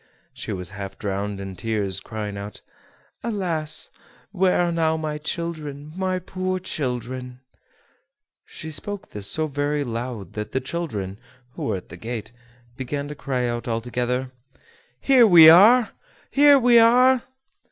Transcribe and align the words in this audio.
She 0.33 0.51
was 0.51 0.71
half 0.71 0.97
drowned 0.97 1.39
in 1.39 1.55
tears, 1.55 1.99
crying 1.99 2.35
out: 2.35 2.61
"Alas! 3.23 3.91
where 4.31 4.59
are 4.59 4.71
now 4.71 4.97
my 4.97 5.19
children, 5.19 5.91
my 5.95 6.17
poor 6.17 6.57
children?" 6.57 7.41
She 8.43 8.71
spoke 8.71 9.09
this 9.09 9.27
so 9.27 9.45
very 9.45 9.83
loud 9.83 10.33
that 10.33 10.53
the 10.53 10.59
children, 10.59 11.19
who 11.51 11.65
were 11.65 11.77
at 11.77 11.89
the 11.89 11.97
gate, 11.97 12.31
began 12.75 13.09
to 13.09 13.13
cry 13.15 13.47
out 13.47 13.67
all 13.67 13.79
together: 13.79 14.31
"Here 14.99 15.27
we 15.27 15.51
are! 15.51 15.91
Here 16.31 16.57
we 16.57 16.79
are!" 16.79 17.21